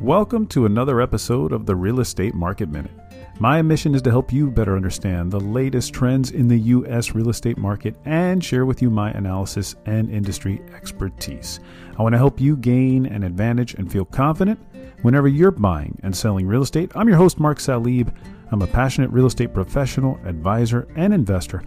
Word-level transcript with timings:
welcome 0.00 0.46
to 0.46 0.64
another 0.64 1.02
episode 1.02 1.52
of 1.52 1.66
the 1.66 1.76
Real 1.76 2.00
Estate 2.00 2.34
Market 2.34 2.70
Minute. 2.70 2.90
My 3.38 3.60
mission 3.60 3.94
is 3.94 4.00
to 4.02 4.10
help 4.10 4.32
you 4.32 4.50
better 4.50 4.74
understand 4.74 5.30
the 5.30 5.38
latest 5.38 5.92
trends 5.92 6.30
in 6.30 6.48
the 6.48 6.58
U.S. 6.58 7.14
real 7.14 7.28
estate 7.28 7.58
market 7.58 7.94
and 8.06 8.42
share 8.42 8.64
with 8.64 8.80
you 8.80 8.88
my 8.88 9.10
analysis 9.10 9.76
and 9.84 10.10
industry 10.10 10.62
expertise. 10.74 11.60
I 11.98 12.02
want 12.02 12.14
to 12.14 12.18
help 12.18 12.40
you 12.40 12.56
gain 12.56 13.04
an 13.04 13.22
advantage 13.22 13.74
and 13.74 13.92
feel 13.92 14.06
confident 14.06 14.58
whenever 15.02 15.28
you're 15.28 15.50
buying 15.50 15.98
and 16.02 16.16
selling 16.16 16.46
real 16.46 16.62
estate. 16.62 16.90
I'm 16.94 17.06
your 17.06 17.18
host, 17.18 17.38
Mark 17.38 17.58
Salib. 17.58 18.10
I'm 18.52 18.62
a 18.62 18.66
passionate 18.66 19.10
real 19.10 19.26
estate 19.26 19.52
professional, 19.52 20.18
advisor, 20.24 20.88
and 20.96 21.12
investor, 21.12 21.62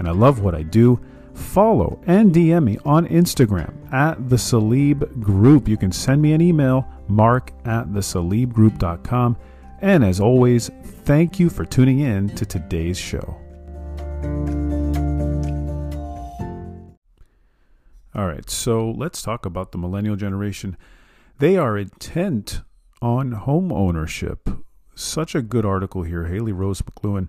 and 0.00 0.08
I 0.08 0.10
love 0.10 0.40
what 0.40 0.56
I 0.56 0.64
do 0.64 1.00
follow 1.36 2.00
and 2.06 2.32
DM 2.32 2.64
me 2.64 2.78
on 2.84 3.06
Instagram 3.08 3.74
at 3.92 4.28
the 4.28 4.36
Salib 4.36 5.20
Group. 5.20 5.68
You 5.68 5.76
can 5.76 5.92
send 5.92 6.20
me 6.20 6.32
an 6.32 6.40
email, 6.40 6.86
mark 7.08 7.52
at 7.64 7.92
the 7.92 8.00
salibgroup.com. 8.00 9.36
And 9.80 10.04
as 10.04 10.20
always, 10.20 10.70
thank 11.04 11.38
you 11.38 11.50
for 11.50 11.64
tuning 11.64 12.00
in 12.00 12.28
to 12.30 12.46
today's 12.46 12.98
show. 12.98 13.36
All 18.14 18.26
right, 18.26 18.48
so 18.48 18.90
let's 18.90 19.20
talk 19.20 19.44
about 19.44 19.72
the 19.72 19.78
millennial 19.78 20.16
generation. 20.16 20.78
They 21.38 21.58
are 21.58 21.76
intent 21.76 22.62
on 23.02 23.32
home 23.32 23.70
ownership. 23.70 24.48
Such 24.94 25.34
a 25.34 25.42
good 25.42 25.66
article 25.66 26.02
here. 26.02 26.24
Haley 26.24 26.52
Rose 26.52 26.80
McLuhan. 26.80 27.28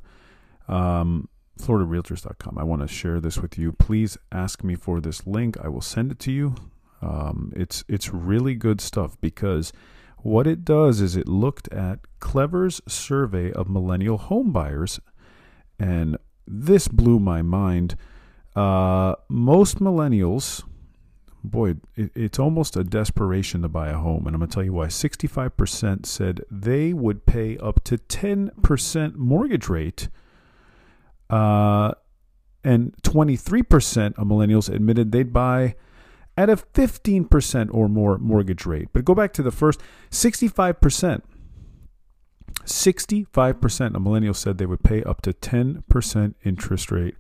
Um, 0.70 1.27
FloridaRealtors.com. 1.58 2.58
I 2.58 2.63
want 2.63 2.82
to 2.82 2.88
share 2.88 3.20
this 3.20 3.38
with 3.38 3.58
you. 3.58 3.72
Please 3.72 4.18
ask 4.32 4.63
me 4.63 4.76
for 4.76 5.00
this 5.00 5.27
link. 5.27 5.58
I 5.62 5.68
will 5.68 5.82
send 5.82 6.12
it 6.12 6.20
to 6.20 6.32
you. 6.32 6.55
Um, 7.02 7.54
it's 7.55 7.84
it's 7.88 8.13
really 8.13 8.55
good 8.55 8.82
stuff 8.82 9.20
because 9.22 9.72
what 10.18 10.48
it 10.48 10.66
does 10.66 11.00
is 11.00 11.16
it 11.16 11.28
looked 11.28 11.72
at 11.72 12.00
Clever's 12.20 12.82
survey 12.88 13.52
of 13.52 13.70
millennial 13.70 14.18
home 14.18 14.52
buyers, 14.52 15.00
and 15.80 16.18
this 16.48 16.88
blew 16.88 17.20
my 17.20 17.41
mind. 17.41 17.96
Uh, 18.55 19.16
most 19.30 19.80
millennials, 19.80 20.63
boy, 21.44 21.76
it, 21.96 22.12
it's 22.16 22.40
almost 22.40 22.76
a 22.76 22.84
desperation 22.84 23.62
to 23.62 23.70
buy 23.70 23.90
a 23.90 23.98
home, 23.98 24.26
and 24.26 24.35
I'm 24.35 24.40
going 24.40 24.50
to 24.50 24.54
tell 24.54 24.63
you 24.63 24.74
why. 24.74 24.88
65% 24.88 26.05
said 26.08 26.41
they 26.50 26.94
would 26.94 27.28
pay 27.28 27.58
up 27.60 27.84
to 27.84 27.98
10% 27.98 29.16
mortgage 29.16 29.70
rate 29.70 30.10
uh, 31.29 31.91
and 32.63 32.93
23% 33.03 34.17
of 34.17 34.27
millennials 34.27 34.73
admitted 34.73 35.11
they'd 35.11 35.33
buy 35.33 35.75
at 36.35 36.49
a 36.49 36.55
15% 36.55 37.70
or 37.71 37.89
more 37.89 38.17
mortgage 38.17 38.65
rate. 38.65 38.89
But 38.93 39.05
go 39.05 39.15
back 39.15 39.33
to 39.33 39.43
the 39.43 39.51
first 39.51 39.81
65%. 40.11 41.21
65% 42.63 43.95
of 43.95 44.01
millennials 44.01 44.35
said 44.35 44.57
they 44.57 44.65
would 44.65 44.83
pay 44.83 45.03
up 45.03 45.21
to 45.21 45.33
10% 45.33 46.35
interest 46.43 46.91
rate 46.91 47.15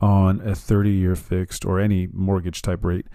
on 0.00 0.40
a 0.40 0.54
30 0.54 0.90
year 0.90 1.14
fixed 1.14 1.64
or 1.64 1.78
any 1.78 2.08
mortgage 2.12 2.62
type 2.62 2.84
rate. 2.84 3.06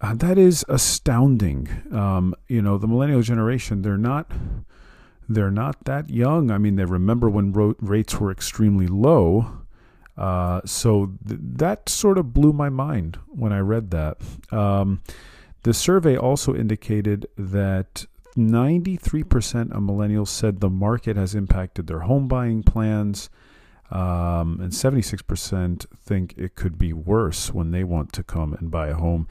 Uh, 0.00 0.14
that 0.14 0.36
is 0.36 0.64
astounding. 0.68 1.68
Um, 1.92 2.34
you 2.48 2.60
know, 2.60 2.76
the 2.76 2.86
millennial 2.86 3.22
generation, 3.22 3.82
they're 3.82 3.96
not 3.96 4.30
they're 5.28 5.50
not 5.50 5.84
that 5.84 6.10
young. 6.10 6.50
I 6.50 6.58
mean, 6.58 6.76
they 6.76 6.84
remember 6.84 7.28
when 7.28 7.52
ro- 7.52 7.76
rates 7.80 8.20
were 8.20 8.30
extremely 8.30 8.86
low. 8.86 9.58
Uh, 10.16 10.60
so 10.64 11.12
th- 11.26 11.40
that 11.42 11.88
sort 11.88 12.18
of 12.18 12.32
blew 12.32 12.52
my 12.52 12.68
mind 12.68 13.18
when 13.28 13.52
I 13.52 13.58
read 13.58 13.90
that. 13.90 14.18
Um, 14.50 15.02
the 15.62 15.74
survey 15.74 16.16
also 16.16 16.54
indicated 16.54 17.26
that 17.36 18.06
93% 18.36 19.72
of 19.72 19.82
millennials 19.82 20.28
said 20.28 20.60
the 20.60 20.70
market 20.70 21.16
has 21.16 21.34
impacted 21.34 21.86
their 21.86 22.00
home 22.00 22.28
buying 22.28 22.62
plans. 22.62 23.28
Um, 23.90 24.58
and 24.60 24.72
76% 24.72 25.86
think 25.96 26.34
it 26.36 26.54
could 26.54 26.76
be 26.76 26.92
worse 26.92 27.52
when 27.52 27.70
they 27.70 27.84
want 27.84 28.12
to 28.14 28.22
come 28.22 28.52
and 28.54 28.70
buy 28.70 28.88
a 28.88 28.94
home. 28.94 29.28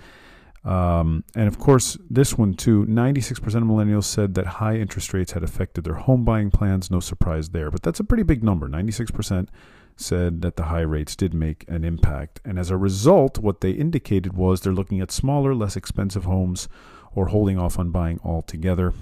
Um, 0.65 1.23
and 1.35 1.47
of 1.47 1.59
course, 1.59 1.95
this 2.09 2.37
one 2.37 2.55
too 2.55 2.85
96% 2.85 3.39
of 3.39 3.63
millennials 3.63 4.05
said 4.05 4.33
that 4.33 4.47
high 4.47 4.75
interest 4.75 5.13
rates 5.13 5.33
had 5.33 5.43
affected 5.43 5.83
their 5.83 5.93
home 5.93 6.25
buying 6.25 6.49
plans. 6.49 6.89
No 6.89 6.99
surprise 6.99 7.49
there. 7.49 7.69
But 7.69 7.83
that's 7.83 7.99
a 7.99 8.03
pretty 8.03 8.23
big 8.23 8.43
number. 8.43 8.67
96% 8.67 9.47
said 9.95 10.41
that 10.41 10.55
the 10.55 10.63
high 10.63 10.81
rates 10.81 11.15
did 11.15 11.33
make 11.33 11.65
an 11.69 11.83
impact. 11.83 12.41
And 12.43 12.57
as 12.57 12.71
a 12.71 12.77
result, 12.77 13.37
what 13.37 13.61
they 13.61 13.71
indicated 13.71 14.33
was 14.33 14.61
they're 14.61 14.73
looking 14.73 14.99
at 14.99 15.11
smaller, 15.11 15.53
less 15.53 15.77
expensive 15.77 16.25
homes 16.25 16.67
or 17.13 17.27
holding 17.27 17.57
off 17.57 17.79
on 17.79 17.91
buying 17.91 18.19
altogether. 18.23 18.93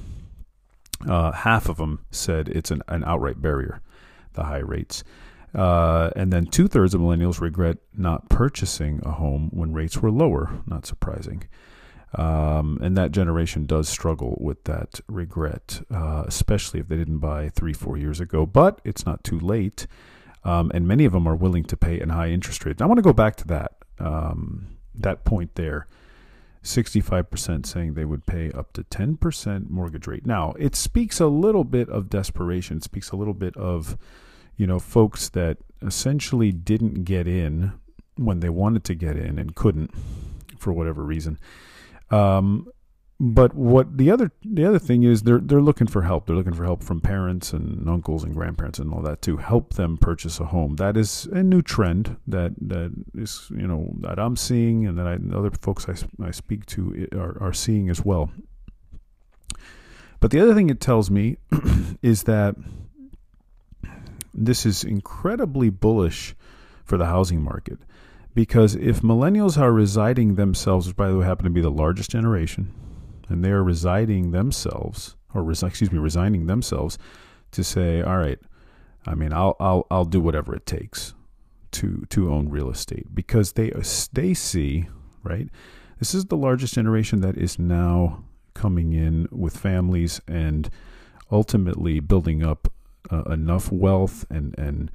Uh, 1.07 1.31
half 1.31 1.67
of 1.67 1.77
them 1.77 2.05
said 2.11 2.49
it's 2.49 2.71
an, 2.71 2.81
an 2.87 3.03
outright 3.05 3.41
barrier, 3.41 3.81
the 4.33 4.43
high 4.43 4.59
rates. 4.59 5.03
Uh, 5.53 6.09
and 6.15 6.33
then 6.33 6.45
two 6.45 6.67
thirds 6.67 6.93
of 6.93 7.01
millennials 7.01 7.39
regret 7.39 7.77
not 7.95 8.29
purchasing 8.29 9.01
a 9.05 9.11
home 9.11 9.49
when 9.53 9.73
rates 9.73 10.01
were 10.01 10.11
lower. 10.11 10.61
Not 10.65 10.85
surprising. 10.85 11.43
Um, 12.15 12.79
and 12.81 12.95
that 12.95 13.11
generation 13.11 13.65
does 13.65 13.89
struggle 13.89 14.37
with 14.39 14.63
that 14.65 14.99
regret, 15.07 15.81
uh, 15.91 16.23
especially 16.27 16.79
if 16.79 16.87
they 16.87 16.95
didn't 16.95 17.19
buy 17.19 17.49
three, 17.49 17.73
four 17.73 17.97
years 17.97 18.19
ago. 18.19 18.45
But 18.45 18.81
it's 18.83 19.05
not 19.05 19.23
too 19.23 19.39
late. 19.39 19.87
Um, 20.43 20.71
and 20.73 20.87
many 20.87 21.05
of 21.05 21.13
them 21.13 21.27
are 21.27 21.35
willing 21.35 21.63
to 21.65 21.77
pay 21.77 21.99
a 21.99 22.07
high 22.07 22.29
interest 22.29 22.65
rate. 22.65 22.81
I 22.81 22.85
want 22.85 22.97
to 22.97 23.03
go 23.03 23.13
back 23.13 23.35
to 23.37 23.47
that 23.47 23.75
um, 23.99 24.77
that 24.95 25.23
point 25.23 25.55
there. 25.55 25.87
65% 26.63 27.65
saying 27.65 27.93
they 27.93 28.05
would 28.05 28.25
pay 28.25 28.49
up 28.51 28.71
to 28.71 28.83
10% 28.83 29.69
mortgage 29.69 30.07
rate. 30.07 30.25
Now, 30.25 30.53
it 30.57 30.77
speaks 30.77 31.19
a 31.19 31.27
little 31.27 31.65
bit 31.65 31.89
of 31.89 32.09
desperation. 32.09 32.77
It 32.77 32.83
speaks 32.83 33.11
a 33.11 33.17
little 33.17 33.33
bit 33.33 33.57
of 33.57 33.97
you 34.57 34.67
know, 34.67 34.79
folks 34.79 35.29
that 35.29 35.57
essentially 35.81 36.51
didn't 36.51 37.03
get 37.03 37.27
in 37.27 37.73
when 38.15 38.39
they 38.39 38.49
wanted 38.49 38.83
to 38.85 38.95
get 38.95 39.17
in 39.17 39.39
and 39.39 39.55
couldn't 39.55 39.91
for 40.57 40.71
whatever 40.71 41.03
reason. 41.03 41.39
Um, 42.09 42.67
but 43.19 43.53
what 43.53 43.97
the 43.97 44.11
other 44.11 44.31
the 44.43 44.65
other 44.65 44.79
thing 44.79 45.03
is 45.03 45.23
they're 45.23 45.39
they're 45.39 45.61
looking 45.61 45.87
for 45.87 46.01
help. 46.01 46.25
They're 46.25 46.35
looking 46.35 46.53
for 46.53 46.65
help 46.65 46.83
from 46.83 46.99
parents 46.99 47.53
and 47.53 47.87
uncles 47.87 48.23
and 48.23 48.33
grandparents 48.33 48.79
and 48.79 48.93
all 48.93 49.01
that 49.03 49.21
to 49.21 49.37
help 49.37 49.75
them 49.75 49.97
purchase 49.97 50.39
a 50.39 50.45
home. 50.45 50.75
That 50.75 50.97
is 50.97 51.25
a 51.31 51.41
new 51.41 51.61
trend 51.61 52.17
that 52.27 52.53
that 52.59 52.91
is 53.13 53.49
you 53.51 53.67
know 53.67 53.93
that 53.99 54.19
I'm 54.19 54.35
seeing 54.35 54.85
and 54.85 54.97
that 54.97 55.07
I, 55.07 55.19
other 55.35 55.51
folks 55.61 55.87
I, 55.87 55.93
I 56.25 56.31
speak 56.31 56.65
to 56.67 57.07
are, 57.13 57.41
are 57.41 57.53
seeing 57.53 57.89
as 57.89 58.03
well. 58.03 58.31
But 60.19 60.31
the 60.31 60.41
other 60.41 60.53
thing 60.53 60.69
it 60.69 60.79
tells 60.79 61.11
me 61.11 61.37
is 62.01 62.23
that 62.23 62.55
this 64.33 64.65
is 64.65 64.83
incredibly 64.83 65.69
bullish 65.69 66.35
for 66.83 66.97
the 66.97 67.05
housing 67.05 67.41
market 67.41 67.79
because 68.33 68.75
if 68.75 69.01
millennials 69.01 69.57
are 69.57 69.71
residing 69.71 70.35
themselves, 70.35 70.87
which 70.87 70.95
by 70.95 71.07
the 71.07 71.17
way 71.17 71.25
happen 71.25 71.45
to 71.45 71.51
be 71.51 71.61
the 71.61 71.69
largest 71.69 72.09
generation, 72.09 72.73
and 73.29 73.43
they 73.43 73.51
are 73.51 73.63
residing 73.63 74.31
themselves, 74.31 75.15
or 75.33 75.49
excuse 75.51 75.91
me, 75.91 75.99
resigning 75.99 76.47
themselves 76.47 76.97
to 77.51 77.63
say, 77.63 78.01
all 78.01 78.17
right, 78.17 78.39
I 79.05 79.15
mean, 79.15 79.33
I'll 79.33 79.55
I'll 79.59 79.85
I'll 79.91 80.05
do 80.05 80.19
whatever 80.19 80.55
it 80.55 80.65
takes 80.65 81.13
to 81.71 82.05
to 82.09 82.31
own 82.31 82.49
real 82.49 82.69
estate 82.69 83.13
because 83.13 83.53
they 83.53 83.71
they 84.13 84.33
see 84.33 84.87
right. 85.23 85.49
This 85.99 86.13
is 86.13 86.25
the 86.25 86.37
largest 86.37 86.73
generation 86.73 87.21
that 87.21 87.37
is 87.37 87.57
now 87.59 88.23
coming 88.53 88.93
in 88.93 89.27
with 89.31 89.57
families 89.57 90.21
and 90.27 90.69
ultimately 91.31 91.99
building 91.99 92.43
up 92.43 92.71
uh, 93.11 93.23
enough 93.23 93.71
wealth 93.71 94.25
and 94.29 94.57
and 94.57 94.91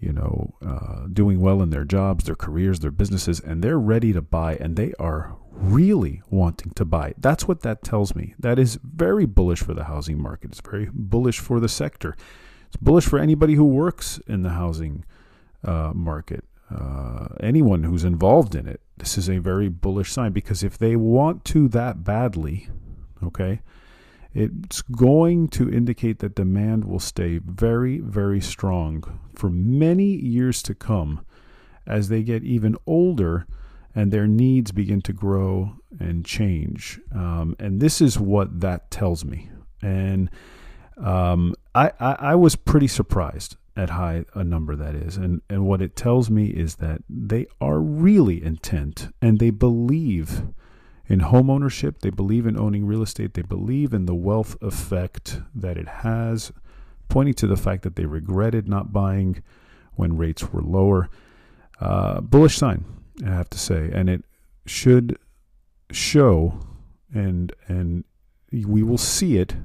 you 0.00 0.12
know 0.12 0.54
uh, 0.64 1.06
doing 1.12 1.40
well 1.40 1.62
in 1.62 1.70
their 1.70 1.84
jobs, 1.84 2.24
their 2.24 2.34
careers, 2.34 2.80
their 2.80 2.90
businesses, 2.90 3.40
and 3.40 3.62
they're 3.62 3.78
ready 3.78 4.12
to 4.12 4.22
buy, 4.22 4.56
and 4.56 4.76
they 4.76 4.92
are 4.98 5.36
really 5.50 6.22
wanting 6.30 6.72
to 6.72 6.84
buy. 6.84 7.14
That's 7.18 7.46
what 7.46 7.62
that 7.62 7.82
tells 7.82 8.14
me. 8.14 8.34
That 8.38 8.58
is 8.58 8.78
very 8.82 9.24
bullish 9.24 9.60
for 9.60 9.74
the 9.74 9.84
housing 9.84 10.20
market. 10.20 10.50
It's 10.50 10.60
very 10.60 10.88
bullish 10.92 11.38
for 11.38 11.60
the 11.60 11.68
sector. 11.68 12.16
It's 12.66 12.76
bullish 12.76 13.06
for 13.06 13.18
anybody 13.18 13.54
who 13.54 13.64
works 13.64 14.20
in 14.26 14.42
the 14.42 14.50
housing 14.50 15.04
uh, 15.62 15.92
market. 15.94 16.44
Uh, 16.74 17.28
anyone 17.40 17.84
who's 17.84 18.04
involved 18.04 18.54
in 18.54 18.66
it, 18.66 18.80
this 18.96 19.16
is 19.16 19.28
a 19.28 19.38
very 19.38 19.68
bullish 19.68 20.10
sign 20.10 20.32
because 20.32 20.62
if 20.62 20.76
they 20.76 20.96
want 20.96 21.44
to 21.44 21.68
that 21.68 22.02
badly, 22.02 22.68
okay, 23.22 23.60
it's 24.34 24.82
going 24.82 25.48
to 25.48 25.70
indicate 25.70 26.18
that 26.18 26.34
demand 26.34 26.84
will 26.84 27.00
stay 27.00 27.38
very, 27.38 27.98
very 27.98 28.40
strong 28.40 29.20
for 29.34 29.48
many 29.48 30.06
years 30.06 30.62
to 30.62 30.74
come 30.74 31.24
as 31.86 32.08
they 32.08 32.22
get 32.22 32.42
even 32.42 32.76
older 32.86 33.46
and 33.94 34.10
their 34.10 34.26
needs 34.26 34.72
begin 34.72 35.00
to 35.02 35.12
grow 35.12 35.76
and 36.00 36.24
change. 36.24 37.00
Um, 37.14 37.54
and 37.60 37.80
this 37.80 38.00
is 38.00 38.18
what 38.18 38.60
that 38.60 38.90
tells 38.90 39.24
me. 39.24 39.50
And 39.80 40.30
um, 40.96 41.54
I, 41.74 41.92
I, 42.00 42.16
I 42.18 42.34
was 42.34 42.56
pretty 42.56 42.88
surprised 42.88 43.56
at 43.76 43.90
high 43.90 44.24
a 44.34 44.42
number 44.42 44.74
that 44.74 44.94
is. 44.94 45.16
And, 45.16 45.42
and 45.48 45.64
what 45.66 45.82
it 45.82 45.94
tells 45.96 46.30
me 46.30 46.46
is 46.46 46.76
that 46.76 47.02
they 47.08 47.46
are 47.60 47.80
really 47.80 48.42
intent 48.42 49.12
and 49.20 49.38
they 49.38 49.50
believe 49.50 50.42
in 51.06 51.20
home 51.20 51.50
ownership. 51.50 52.00
They 52.00 52.10
believe 52.10 52.46
in 52.46 52.58
owning 52.58 52.86
real 52.86 53.02
estate. 53.02 53.34
They 53.34 53.42
believe 53.42 53.92
in 53.92 54.06
the 54.06 54.14
wealth 54.14 54.56
effect 54.62 55.40
that 55.54 55.76
it 55.76 55.88
has, 55.88 56.52
pointing 57.08 57.34
to 57.34 57.46
the 57.46 57.56
fact 57.56 57.82
that 57.82 57.96
they 57.96 58.06
regretted 58.06 58.68
not 58.68 58.92
buying 58.92 59.42
when 59.94 60.16
rates 60.16 60.52
were 60.52 60.62
lower. 60.62 61.08
Uh, 61.80 62.20
bullish 62.20 62.56
sign, 62.56 62.84
I 63.24 63.30
have 63.30 63.50
to 63.50 63.58
say, 63.58 63.90
and 63.92 64.08
it 64.08 64.24
should 64.66 65.18
show, 65.90 66.60
and 67.12 67.52
and 67.68 68.04
we 68.52 68.82
will 68.82 68.98
see 68.98 69.38
it 69.38 69.56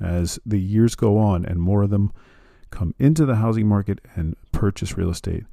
as 0.00 0.38
the 0.44 0.60
years 0.60 0.94
go 0.94 1.18
on, 1.18 1.44
and 1.44 1.60
more 1.60 1.82
of 1.82 1.90
them 1.90 2.12
come 2.70 2.94
into 2.98 3.26
the 3.26 3.36
housing 3.36 3.66
market 3.66 4.00
and 4.14 4.36
purchase 4.52 4.96
real 4.96 5.10
estate, 5.10 5.44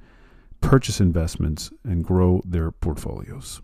purchase 0.61 0.99
investments, 0.99 1.71
and 1.83 2.03
grow 2.03 2.41
their 2.45 2.71
portfolios. 2.71 3.61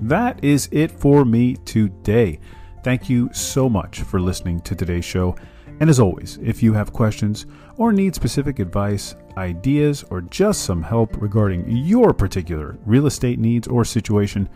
That 0.00 0.42
is 0.42 0.68
it 0.72 0.90
for 0.90 1.24
me 1.24 1.56
today. 1.64 2.40
Thank 2.82 3.10
you 3.10 3.28
so 3.32 3.68
much 3.68 4.00
for 4.00 4.20
listening 4.20 4.60
to 4.60 4.74
today's 4.74 5.04
show. 5.04 5.36
And 5.80 5.88
as 5.88 6.00
always, 6.00 6.38
if 6.42 6.62
you 6.62 6.72
have 6.74 6.92
questions 6.92 7.46
or 7.76 7.92
need 7.92 8.14
specific 8.14 8.58
advice, 8.58 9.14
ideas, 9.36 10.04
or 10.10 10.22
just 10.22 10.64
some 10.64 10.82
help 10.82 11.20
regarding 11.20 11.64
your 11.68 12.12
particular 12.12 12.78
real 12.84 13.06
estate 13.06 13.38
needs 13.38 13.68
or 13.68 13.84
situation, 13.84 14.48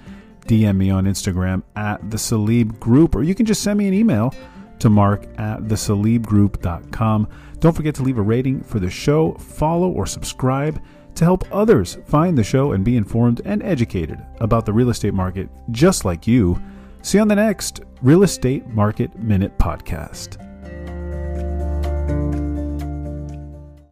DM 0.46 0.76
me 0.76 0.90
on 0.90 1.04
Instagram 1.04 1.62
at 1.76 2.10
the 2.10 2.18
Salib 2.18 2.78
Group, 2.78 3.14
or 3.14 3.22
you 3.22 3.34
can 3.34 3.46
just 3.46 3.62
send 3.62 3.78
me 3.78 3.88
an 3.88 3.94
email 3.94 4.34
to 4.78 4.90
mark 4.90 5.24
at 5.38 5.60
thesalibgroup.com. 5.62 7.28
Don't 7.60 7.74
forget 7.74 7.94
to 7.94 8.02
leave 8.02 8.18
a 8.18 8.22
rating 8.22 8.62
for 8.62 8.78
the 8.78 8.90
show, 8.90 9.32
follow 9.34 9.88
or 9.88 10.06
subscribe 10.06 10.82
to 11.14 11.24
help 11.24 11.44
others 11.52 11.98
find 12.06 12.36
the 12.36 12.44
show 12.44 12.72
and 12.72 12.84
be 12.84 12.96
informed 12.96 13.40
and 13.44 13.62
educated 13.62 14.18
about 14.40 14.66
the 14.66 14.72
real 14.72 14.90
estate 14.90 15.14
market 15.14 15.48
just 15.70 16.04
like 16.04 16.26
you. 16.26 16.60
See 17.02 17.18
you 17.18 17.22
on 17.22 17.28
the 17.28 17.36
next 17.36 17.82
Real 18.02 18.22
Estate 18.22 18.66
Market 18.68 19.14
Minute 19.18 19.58
podcast. 19.58 20.40